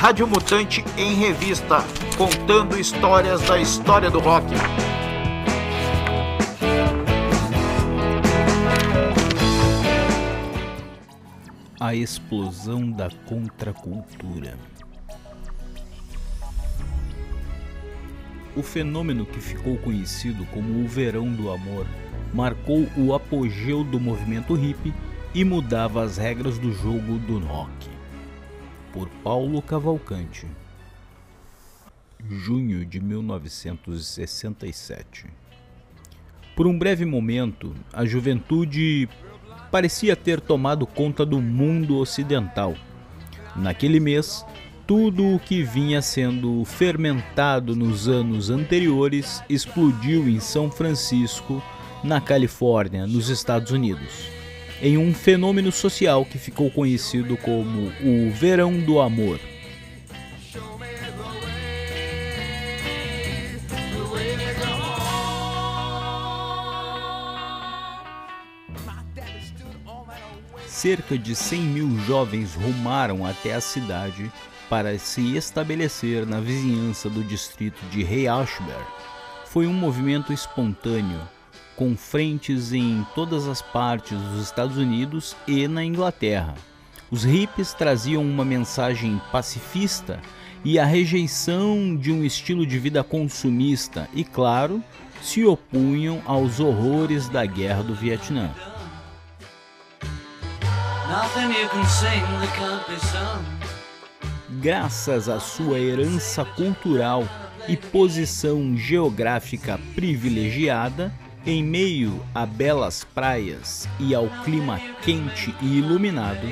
Rádio 0.00 0.26
Mutante 0.26 0.82
em 0.96 1.12
Revista, 1.12 1.84
contando 2.16 2.80
histórias 2.80 3.42
da 3.42 3.60
história 3.60 4.10
do 4.10 4.18
rock. 4.18 4.46
A 11.78 11.94
explosão 11.94 12.90
da 12.90 13.10
contracultura. 13.26 14.56
O 18.56 18.62
fenômeno 18.62 19.26
que 19.26 19.38
ficou 19.38 19.76
conhecido 19.76 20.46
como 20.46 20.82
o 20.82 20.88
Verão 20.88 21.30
do 21.30 21.52
Amor 21.52 21.86
marcou 22.32 22.88
o 22.96 23.12
apogeu 23.12 23.84
do 23.84 24.00
movimento 24.00 24.54
hippie 24.54 24.94
e 25.34 25.44
mudava 25.44 26.02
as 26.02 26.16
regras 26.16 26.56
do 26.58 26.72
jogo 26.72 27.18
do 27.18 27.38
rock. 27.40 27.99
Por 28.92 29.08
Paulo 29.22 29.62
Cavalcante. 29.62 30.48
Junho 32.28 32.84
de 32.84 33.00
1967. 33.00 35.26
Por 36.56 36.66
um 36.66 36.76
breve 36.76 37.04
momento, 37.04 37.72
a 37.92 38.04
juventude 38.04 39.08
parecia 39.70 40.16
ter 40.16 40.40
tomado 40.40 40.88
conta 40.88 41.24
do 41.24 41.40
mundo 41.40 41.98
ocidental. 41.98 42.74
Naquele 43.54 44.00
mês, 44.00 44.44
tudo 44.88 45.36
o 45.36 45.38
que 45.38 45.62
vinha 45.62 46.02
sendo 46.02 46.64
fermentado 46.64 47.76
nos 47.76 48.08
anos 48.08 48.50
anteriores 48.50 49.40
explodiu 49.48 50.28
em 50.28 50.40
São 50.40 50.68
Francisco, 50.68 51.62
na 52.02 52.20
Califórnia, 52.20 53.06
nos 53.06 53.28
Estados 53.28 53.70
Unidos, 53.70 54.39
em 54.82 54.96
um 54.96 55.12
fenômeno 55.12 55.70
social 55.70 56.24
que 56.24 56.38
ficou 56.38 56.70
conhecido 56.70 57.36
como 57.36 57.92
o 58.02 58.30
Verão 58.30 58.78
do 58.78 59.00
Amor. 59.00 59.38
Cerca 70.66 71.18
de 71.18 71.36
100 71.36 71.60
mil 71.60 71.98
jovens 72.06 72.54
rumaram 72.54 73.26
até 73.26 73.52
a 73.52 73.60
cidade 73.60 74.32
para 74.70 74.98
se 74.98 75.36
estabelecer 75.36 76.24
na 76.24 76.40
vizinhança 76.40 77.10
do 77.10 77.22
distrito 77.22 77.84
de 77.90 78.02
Rei 78.02 78.26
Ashbury. 78.26 78.86
Foi 79.44 79.66
um 79.66 79.74
movimento 79.74 80.32
espontâneo, 80.32 81.20
com 81.80 81.96
frentes 81.96 82.74
em 82.74 83.06
todas 83.14 83.48
as 83.48 83.62
partes 83.62 84.20
dos 84.20 84.42
Estados 84.42 84.76
Unidos 84.76 85.34
e 85.48 85.66
na 85.66 85.82
Inglaterra. 85.82 86.54
Os 87.10 87.24
hippies 87.24 87.72
traziam 87.72 88.22
uma 88.22 88.44
mensagem 88.44 89.18
pacifista 89.32 90.20
e 90.62 90.78
a 90.78 90.84
rejeição 90.84 91.96
de 91.96 92.12
um 92.12 92.22
estilo 92.22 92.66
de 92.66 92.78
vida 92.78 93.02
consumista 93.02 94.06
e, 94.12 94.22
claro, 94.22 94.84
se 95.22 95.42
opunham 95.46 96.20
aos 96.26 96.60
horrores 96.60 97.30
da 97.30 97.46
guerra 97.46 97.82
do 97.82 97.94
Vietnã. 97.94 98.50
Graças 104.60 105.30
à 105.30 105.40
sua 105.40 105.78
herança 105.78 106.44
cultural 106.44 107.26
e 107.66 107.74
posição 107.74 108.76
geográfica 108.76 109.80
privilegiada, 109.94 111.10
em 111.46 111.62
meio 111.62 112.20
a 112.34 112.44
belas 112.44 113.02
praias 113.14 113.88
e 113.98 114.14
ao 114.14 114.28
clima 114.44 114.78
quente 115.02 115.54
e 115.62 115.78
iluminado, 115.78 116.46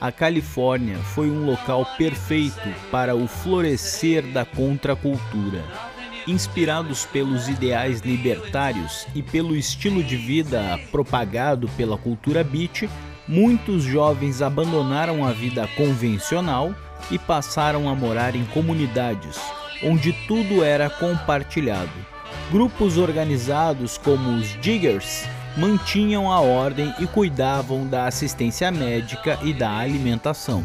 a 0.00 0.10
Califórnia 0.10 0.98
foi 0.98 1.30
um 1.30 1.46
local 1.46 1.86
perfeito 1.96 2.68
para 2.90 3.14
o 3.14 3.28
florescer 3.28 4.22
da 4.32 4.44
contracultura. 4.44 5.64
Inspirados 6.26 7.04
pelos 7.04 7.48
ideais 7.48 8.00
libertários 8.00 9.06
e 9.14 9.22
pelo 9.22 9.54
estilo 9.54 10.02
de 10.02 10.16
vida 10.16 10.80
propagado 10.90 11.68
pela 11.76 11.96
cultura 11.96 12.42
beat, 12.42 12.88
muitos 13.28 13.84
jovens 13.84 14.42
abandonaram 14.42 15.24
a 15.24 15.32
vida 15.32 15.68
convencional 15.76 16.74
e 17.10 17.18
passaram 17.18 17.88
a 17.88 17.94
morar 17.94 18.34
em 18.34 18.44
comunidades 18.46 19.38
onde 19.82 20.12
tudo 20.26 20.64
era 20.64 20.88
compartilhado 20.88 22.13
Grupos 22.50 22.98
organizados 22.98 23.96
como 23.96 24.36
os 24.36 24.48
Diggers 24.60 25.24
mantinham 25.56 26.30
a 26.30 26.40
ordem 26.40 26.94
e 27.00 27.06
cuidavam 27.06 27.86
da 27.86 28.06
assistência 28.06 28.70
médica 28.70 29.38
e 29.42 29.52
da 29.52 29.70
alimentação. 29.70 30.64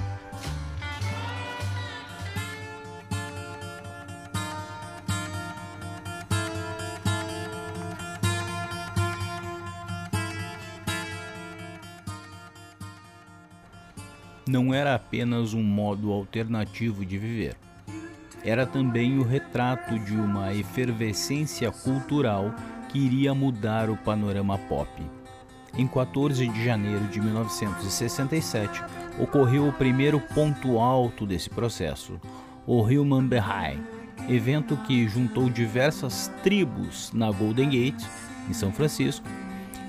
Não 14.45 14.73
era 14.73 14.95
apenas 14.95 15.53
um 15.53 15.63
modo 15.63 16.12
alternativo 16.12 17.06
de 17.06 17.18
viver 17.18 17.69
era 18.44 18.66
também 18.66 19.17
o 19.17 19.23
retrato 19.23 19.97
de 20.00 20.16
uma 20.16 20.53
efervescência 20.53 21.72
cultural 21.72 22.53
que 22.89 23.00
iria 23.00 23.33
mudar 23.33 23.89
o 23.89 23.97
panorama 23.97 24.57
pop. 24.57 24.89
Em 25.77 25.88
14 25.88 26.47
de 26.47 26.66
janeiro 26.66 27.05
de 27.07 27.22
1967, 27.22 28.83
ocorreu 29.19 29.67
o 29.67 29.73
primeiro 29.73 30.19
ponto 30.19 30.79
alto 30.79 31.25
desse 31.25 31.50
processo, 31.50 32.19
o 32.66 32.81
Human 32.81 33.27
Behind, 33.27 33.79
evento 34.27 34.75
que 34.77 35.07
juntou 35.07 35.50
diversas 35.50 36.31
tribos 36.44 37.11
na 37.13 37.31
Golden 37.31 37.69
Gate, 37.69 38.03
em 38.50 38.53
São 38.53 38.71
Francisco. 38.71 39.25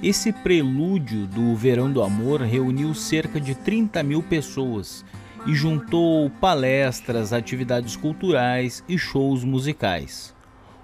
Esse 0.02 0.32
prelúdio 0.32 1.26
do 1.26 1.54
Verão 1.54 1.90
do 1.90 2.02
Amor 2.02 2.40
reuniu 2.42 2.94
cerca 2.94 3.40
de 3.40 3.54
30 3.54 4.02
mil 4.02 4.22
pessoas 4.22 5.04
e 5.46 5.54
juntou 5.54 6.28
palestras, 6.28 7.32
atividades 7.32 7.96
culturais 7.96 8.84
e 8.88 8.98
shows 8.98 9.44
musicais. 9.44 10.34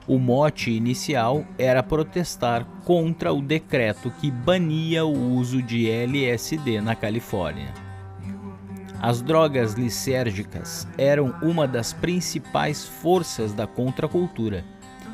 O 0.06 0.18
mote 0.18 0.70
inicial 0.70 1.44
era 1.58 1.82
protestar 1.82 2.64
contra 2.84 3.32
o 3.32 3.42
decreto 3.42 4.10
que 4.20 4.30
bania 4.30 5.04
o 5.04 5.34
uso 5.34 5.60
de 5.60 5.90
LSD 5.90 6.80
na 6.80 6.94
Califórnia. 6.94 7.74
As 9.02 9.20
drogas 9.20 9.74
lisérgicas 9.74 10.86
eram 10.96 11.34
uma 11.42 11.66
das 11.66 11.92
principais 11.92 12.86
forças 12.86 13.52
da 13.52 13.66
contracultura 13.66 14.64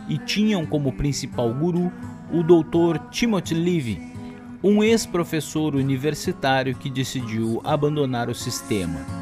e 0.08 0.18
tinham 0.18 0.64
como 0.66 0.92
principal 0.92 1.52
guru 1.52 1.90
o 2.30 2.42
Dr. 2.42 2.98
Timothy 3.10 3.54
Levy, 3.54 4.12
um 4.62 4.84
ex-professor 4.84 5.74
universitário 5.74 6.76
que 6.76 6.88
decidiu 6.88 7.60
abandonar 7.64 8.28
o 8.28 8.34
sistema 8.34 9.21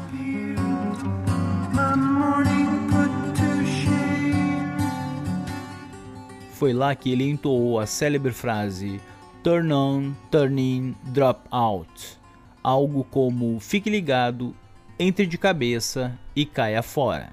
foi 6.61 6.73
lá 6.73 6.93
que 6.93 7.11
ele 7.11 7.27
entoou 7.27 7.79
a 7.79 7.87
célebre 7.87 8.31
frase 8.31 9.01
Turn 9.43 9.73
on, 9.73 10.13
turn 10.29 10.61
in, 10.61 10.95
drop 11.05 11.41
out. 11.49 12.19
Algo 12.61 13.03
como 13.03 13.59
fique 13.59 13.89
ligado, 13.89 14.55
entre 14.99 15.25
de 15.25 15.39
cabeça 15.39 16.15
e 16.35 16.45
caia 16.45 16.83
fora. 16.83 17.31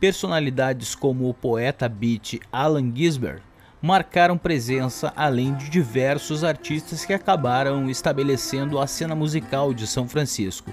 Personalidades 0.00 0.96
como 0.96 1.28
o 1.28 1.34
poeta 1.34 1.88
beat 1.88 2.40
Allen 2.50 2.92
Ginsberg 2.92 3.40
marcaram 3.80 4.36
presença 4.36 5.12
além 5.14 5.54
de 5.54 5.70
diversos 5.70 6.42
artistas 6.42 7.04
que 7.04 7.12
acabaram 7.12 7.88
estabelecendo 7.88 8.80
a 8.80 8.88
cena 8.88 9.14
musical 9.14 9.72
de 9.72 9.86
São 9.86 10.08
Francisco. 10.08 10.72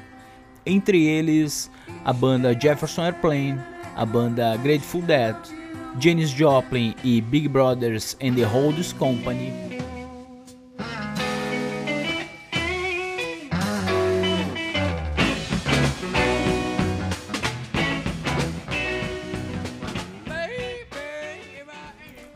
Entre 0.65 1.05
eles, 1.05 1.69
a 2.03 2.13
banda 2.13 2.57
Jefferson 2.59 3.03
Airplane, 3.03 3.59
a 3.95 4.05
banda 4.05 4.55
Grateful 4.57 5.01
Dead, 5.01 5.35
Janis 5.99 6.29
Joplin 6.29 6.95
e 7.03 7.21
Big 7.21 7.47
Brothers 7.47 8.15
and 8.21 8.35
the 8.35 8.43
Holders 8.43 8.93
Company. 8.93 9.51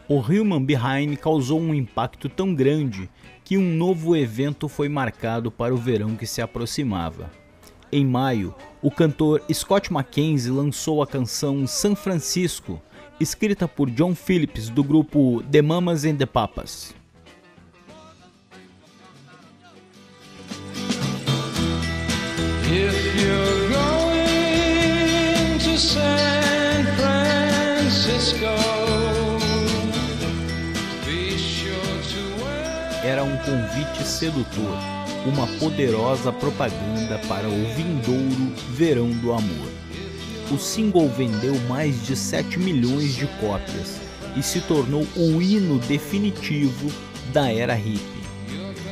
O 0.08 0.20
Human 0.20 0.64
Behind 0.64 1.16
causou 1.18 1.60
um 1.60 1.74
impacto 1.74 2.30
tão 2.30 2.54
grande 2.54 3.10
que 3.44 3.58
um 3.58 3.74
novo 3.74 4.16
evento 4.16 4.68
foi 4.68 4.88
marcado 4.88 5.50
para 5.50 5.74
o 5.74 5.78
verão 5.78 6.16
que 6.16 6.28
se 6.28 6.42
aproximava 6.42 7.43
em 7.94 8.06
maio, 8.06 8.54
o 8.82 8.90
cantor 8.90 9.42
Scott 9.54 9.94
McKenzie 9.94 10.52
lançou 10.52 11.02
a 11.04 11.08
canção 11.08 11.68
San 11.68 11.96
Francisco, 11.96 12.82
escrita 13.20 13.68
por 13.68 13.90
John 13.90 14.16
Phillips 14.16 14.68
do 14.68 14.84
grupo 14.84 15.44
The 15.52 15.62
Mamas 15.62 16.04
and 16.04 16.16
the 16.16 16.26
Papas. 16.26 16.94
Era 33.06 33.24
um 33.24 33.38
convite 33.38 34.08
sedutor 34.08 35.03
uma 35.26 35.48
poderosa 35.60 36.32
propaganda 36.32 37.20
para 37.28 37.48
o 37.48 37.76
vindouro 37.76 38.54
verão 38.72 39.10
do 39.10 39.32
amor. 39.32 39.72
O 40.52 40.58
single 40.58 41.10
vendeu 41.10 41.56
mais 41.68 42.06
de 42.06 42.16
7 42.16 42.60
milhões 42.60 43.16
de 43.16 43.26
cópias 43.40 44.00
e 44.36 44.44
se 44.44 44.60
tornou 44.62 45.08
o 45.16 45.42
hino 45.42 45.80
definitivo 45.80 46.92
da 47.32 47.52
era 47.52 47.74
hippie. 47.74 48.24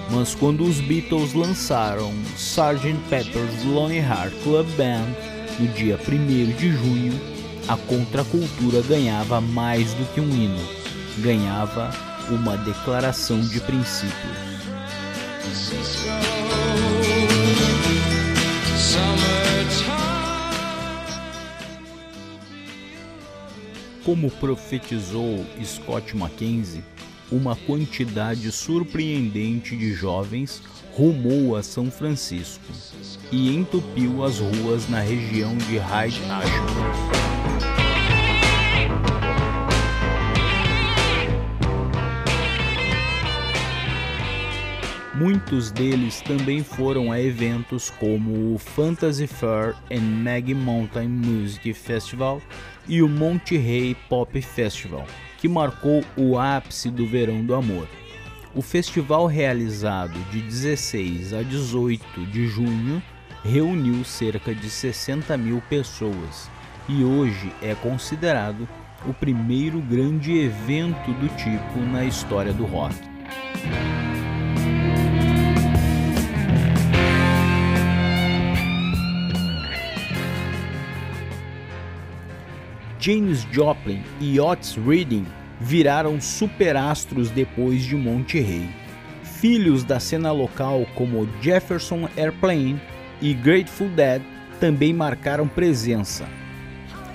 Mas 0.09 0.35
quando 0.35 0.63
os 0.63 0.79
Beatles 0.79 1.33
lançaram 1.33 2.13
Sgt. 2.35 2.95
Pepper's 3.09 3.63
Lonely 3.63 3.99
Heart 3.99 4.33
Club 4.43 4.67
Band 4.75 5.07
no 5.59 5.67
dia 5.69 5.97
1 5.97 6.57
de 6.57 6.71
junho, 6.71 7.13
a 7.67 7.77
contracultura 7.77 8.81
ganhava 8.81 9.39
mais 9.39 9.93
do 9.93 10.05
que 10.13 10.19
um 10.19 10.29
hino, 10.29 10.67
ganhava 11.19 11.91
uma 12.29 12.57
declaração 12.57 13.39
de 13.39 13.59
princípios. 13.61 14.50
Como 24.03 24.31
profetizou 24.31 25.45
Scott 25.63 26.17
Mackenzie, 26.17 26.83
uma 27.31 27.55
quantidade 27.55 28.51
surpreendente 28.51 29.77
de 29.77 29.93
jovens 29.93 30.61
rumou 30.93 31.55
a 31.55 31.63
São 31.63 31.89
Francisco 31.89 32.63
e 33.31 33.55
entupiu 33.55 34.23
as 34.23 34.39
ruas 34.39 34.89
na 34.89 34.99
região 34.99 35.55
de 35.55 35.77
Hyde 35.77 36.21
Ashburn. 36.29 37.20
Muitos 45.21 45.69
deles 45.69 46.19
também 46.21 46.63
foram 46.63 47.11
a 47.11 47.21
eventos 47.21 47.91
como 47.91 48.55
o 48.55 48.57
Fantasy 48.57 49.27
Fair 49.27 49.75
and 49.91 50.01
Maggie 50.01 50.55
Mountain 50.55 51.09
Music 51.09 51.75
Festival 51.75 52.41
e 52.87 53.03
o 53.03 53.07
Monte 53.07 53.55
Rey 53.55 53.95
Pop 54.09 54.41
Festival, 54.41 55.05
que 55.37 55.47
marcou 55.47 56.03
o 56.17 56.39
ápice 56.39 56.89
do 56.89 57.05
Verão 57.05 57.45
do 57.45 57.53
Amor. 57.53 57.87
O 58.55 58.63
festival 58.63 59.27
realizado 59.27 60.17
de 60.31 60.41
16 60.41 61.35
a 61.35 61.43
18 61.43 62.25
de 62.25 62.47
junho 62.47 62.99
reuniu 63.43 64.03
cerca 64.03 64.55
de 64.55 64.71
60 64.71 65.37
mil 65.37 65.61
pessoas 65.69 66.49
e 66.89 67.03
hoje 67.03 67.53
é 67.61 67.75
considerado 67.75 68.67
o 69.05 69.13
primeiro 69.13 69.81
grande 69.81 70.35
evento 70.35 71.13
do 71.13 71.27
tipo 71.35 71.79
na 71.79 72.05
história 72.05 72.51
do 72.51 72.65
rock. 72.65 72.95
James 83.01 83.47
Joplin 83.51 84.03
e 84.19 84.39
Otis 84.39 84.75
Redding 84.75 85.25
viraram 85.59 86.21
superastros 86.21 87.31
depois 87.31 87.83
de 87.83 87.95
Monte 87.95 88.39
Rey. 88.39 88.69
Filhos 89.23 89.83
da 89.83 89.99
cena 89.99 90.31
local 90.31 90.85
como 90.93 91.27
Jefferson 91.41 92.07
Airplane 92.15 92.79
e 93.19 93.33
Grateful 93.33 93.89
Dead 93.89 94.21
também 94.59 94.93
marcaram 94.93 95.47
presença, 95.47 96.27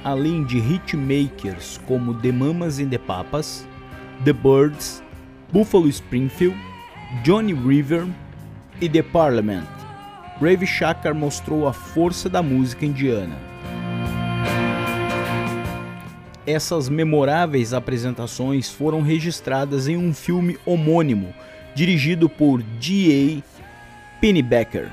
além 0.03 0.43
de 0.43 0.59
hitmakers 0.59 1.81
como 1.87 2.15
The 2.15 2.33
Mamas 2.33 2.81
and 2.81 2.89
the 2.89 2.99
Papas, 2.99 3.65
The 4.25 4.33
Birds, 4.33 5.05
Buffalo 5.53 5.87
Springfield, 5.89 6.59
Johnny 7.23 7.55
River 7.55 8.09
e 8.81 8.89
The 8.89 9.05
Parliament. 9.05 9.69
Ravi 10.41 10.67
Shankar 10.67 11.15
mostrou 11.15 11.69
a 11.69 11.73
força 11.73 12.29
da 12.29 12.43
música 12.43 12.85
indiana 12.85 13.56
essas 16.47 16.89
memoráveis 16.89 17.75
apresentações 17.75 18.71
foram 18.71 19.03
registradas 19.03 19.89
em 19.89 19.97
um 19.97 20.15
filme 20.15 20.57
homônimo, 20.65 21.35
dirigido 21.75 22.29
por 22.29 22.63
G.A. 22.81 23.43
Pennebaker. 24.21 24.91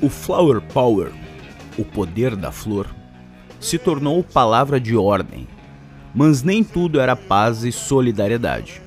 O 0.00 0.10
Flower 0.10 0.60
Power, 0.60 1.12
o 1.78 1.84
poder 1.84 2.36
da 2.36 2.52
flor, 2.52 2.94
se 3.58 3.78
tornou 3.78 4.22
palavra 4.22 4.78
de 4.78 4.94
ordem 4.94 5.48
mas 6.14 6.42
nem 6.42 6.62
tudo 6.62 7.00
era 7.00 7.16
paz 7.16 7.64
e 7.64 7.72
solidariedade. 7.72 8.80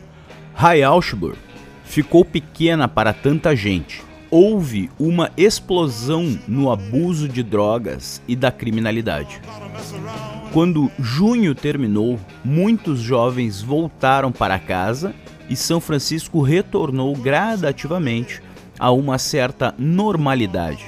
High 0.54 0.84
Augsburg 0.84 1.38
ficou 1.84 2.24
pequena 2.24 2.88
para 2.88 3.14
tanta 3.14 3.56
gente. 3.56 4.02
Houve 4.30 4.90
uma 5.00 5.32
explosão 5.38 6.38
no 6.48 6.72
abuso 6.72 7.30
de 7.30 7.44
drogas 7.44 8.22
e 8.28 8.36
da 8.36 8.52
criminalidade. 8.52 9.42
Quando 10.52 10.92
junho 11.00 11.54
terminou, 11.54 12.20
muitos 12.44 13.00
jovens 13.00 13.62
voltaram 13.62 14.32
para 14.32 14.60
casa 14.60 15.14
e 15.50 15.56
São 15.56 15.80
Francisco 15.80 16.42
retornou 16.42 17.16
gradativamente 17.16 18.42
a 18.80 18.92
uma 18.92 19.18
certa 19.18 19.74
normalidade. 19.78 20.86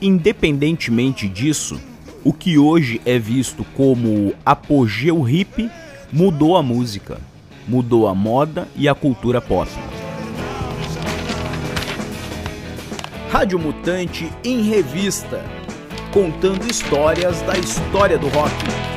Independentemente 0.00 1.28
disso, 1.28 1.80
o 2.24 2.32
que 2.32 2.58
hoje 2.58 3.00
é 3.04 3.18
visto 3.18 3.64
como 3.76 4.32
apogeu 4.44 5.20
hippie 5.20 5.70
mudou 6.10 6.56
a 6.56 6.62
música, 6.62 7.18
mudou 7.68 8.08
a 8.08 8.14
moda 8.14 8.66
e 8.74 8.88
a 8.88 8.94
cultura 8.94 9.40
pop. 9.40 9.70
Rádio 13.30 13.58
Mutante 13.58 14.30
em 14.42 14.62
revista, 14.62 15.44
contando 16.12 16.66
histórias 16.70 17.42
da 17.42 17.58
história 17.58 18.16
do 18.16 18.28
rock. 18.28 18.93